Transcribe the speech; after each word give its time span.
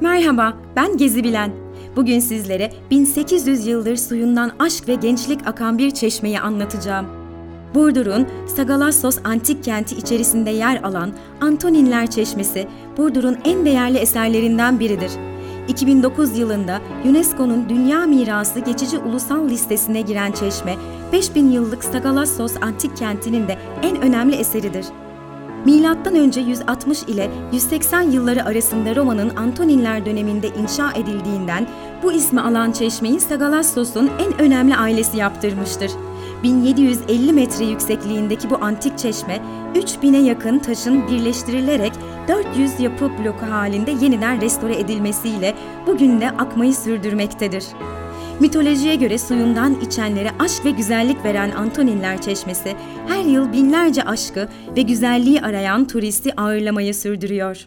Merhaba, 0.00 0.54
ben 0.76 0.96
Gezi 0.96 1.24
Bilen. 1.24 1.52
Bugün 1.96 2.20
sizlere 2.20 2.72
1800 2.90 3.66
yıldır 3.66 3.96
suyundan 3.96 4.52
aşk 4.58 4.88
ve 4.88 4.94
gençlik 4.94 5.46
akan 5.46 5.78
bir 5.78 5.90
çeşmeyi 5.90 6.40
anlatacağım. 6.40 7.06
Burdur'un 7.74 8.26
Sagalassos 8.56 9.18
antik 9.24 9.64
kenti 9.64 9.94
içerisinde 9.96 10.50
yer 10.50 10.82
alan 10.82 11.12
Antoninler 11.40 12.10
Çeşmesi, 12.10 12.68
Burdur'un 12.96 13.38
en 13.44 13.66
değerli 13.66 13.98
eserlerinden 13.98 14.80
biridir. 14.80 15.10
2009 15.68 16.38
yılında 16.38 16.80
UNESCO'nun 17.04 17.68
Dünya 17.68 18.06
Mirası 18.06 18.60
geçici 18.60 18.98
ulusal 18.98 19.48
listesine 19.48 20.00
giren 20.00 20.32
çeşme, 20.32 20.76
5000 21.12 21.50
yıllık 21.50 21.84
Sagalassos 21.84 22.56
antik 22.60 22.96
kentinin 22.96 23.48
de 23.48 23.58
en 23.82 24.02
önemli 24.02 24.36
eseridir. 24.36 24.86
Milattan 25.64 26.14
önce 26.14 26.40
160 26.40 27.02
ile 27.02 27.30
180 27.52 28.02
yılları 28.02 28.44
arasında 28.44 28.96
Roma'nın 28.96 29.36
Antoninler 29.36 30.06
döneminde 30.06 30.48
inşa 30.48 30.92
edildiğinden 30.92 31.66
bu 32.02 32.12
ismi 32.12 32.40
alan 32.40 32.72
çeşmeyi 32.72 33.20
Sagalassos'un 33.20 34.10
en 34.18 34.40
önemli 34.40 34.76
ailesi 34.76 35.16
yaptırmıştır. 35.16 35.90
1750 36.42 37.32
metre 37.32 37.64
yüksekliğindeki 37.64 38.50
bu 38.50 38.64
antik 38.64 38.98
çeşme 38.98 39.40
3000'e 39.74 40.20
yakın 40.20 40.58
taşın 40.58 41.08
birleştirilerek 41.08 41.92
400 42.28 42.80
yapı 42.80 43.10
bloku 43.10 43.46
halinde 43.50 43.90
yeniden 43.90 44.40
restore 44.40 44.80
edilmesiyle 44.80 45.54
bugün 45.86 46.20
de 46.20 46.30
akmayı 46.30 46.74
sürdürmektedir. 46.74 47.64
Mitolojiye 48.40 48.94
göre 48.94 49.18
suyundan 49.18 49.80
içenlere 49.80 50.30
aşk 50.38 50.64
ve 50.64 50.70
güzellik 50.70 51.24
veren 51.24 51.50
Antoninler 51.50 52.22
Çeşmesi 52.22 52.76
her 53.08 53.24
yıl 53.24 53.52
binlerce 53.52 54.02
aşkı 54.02 54.48
ve 54.76 54.82
güzelliği 54.82 55.40
arayan 55.40 55.86
turisti 55.86 56.40
ağırlamayı 56.40 56.94
sürdürüyor. 56.94 57.66